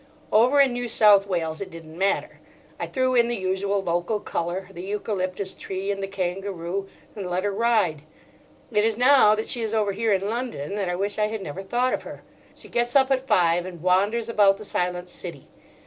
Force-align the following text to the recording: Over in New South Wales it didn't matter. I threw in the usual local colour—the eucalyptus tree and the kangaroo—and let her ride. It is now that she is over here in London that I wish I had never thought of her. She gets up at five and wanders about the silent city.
Over 0.31 0.59
in 0.59 0.73
New 0.73 0.87
South 0.87 1.27
Wales 1.27 1.61
it 1.61 1.69
didn't 1.69 1.95
matter. 1.95 2.39
I 2.79 2.87
threw 2.87 3.13
in 3.13 3.27
the 3.27 3.35
usual 3.35 3.83
local 3.83 4.19
colour—the 4.19 4.81
eucalyptus 4.81 5.53
tree 5.53 5.91
and 5.91 6.01
the 6.01 6.07
kangaroo—and 6.07 7.29
let 7.29 7.43
her 7.43 7.51
ride. 7.51 8.01
It 8.71 8.83
is 8.83 8.97
now 8.97 9.35
that 9.35 9.47
she 9.47 9.61
is 9.61 9.75
over 9.75 9.91
here 9.91 10.11
in 10.11 10.27
London 10.27 10.73
that 10.73 10.89
I 10.89 10.95
wish 10.95 11.19
I 11.19 11.27
had 11.27 11.43
never 11.43 11.61
thought 11.61 11.93
of 11.93 12.01
her. 12.01 12.23
She 12.55 12.67
gets 12.67 12.95
up 12.95 13.11
at 13.11 13.27
five 13.27 13.63
and 13.63 13.79
wanders 13.83 14.27
about 14.27 14.57
the 14.57 14.65
silent 14.65 15.07
city. 15.07 15.49